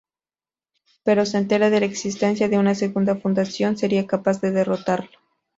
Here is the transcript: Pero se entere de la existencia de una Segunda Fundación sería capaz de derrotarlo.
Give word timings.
Pero 1.03 1.27
se 1.27 1.37
entere 1.37 1.69
de 1.69 1.79
la 1.81 1.85
existencia 1.85 2.49
de 2.49 2.57
una 2.57 2.73
Segunda 2.73 3.15
Fundación 3.17 3.77
sería 3.77 4.07
capaz 4.07 4.41
de 4.41 4.49
derrotarlo. 4.49 5.11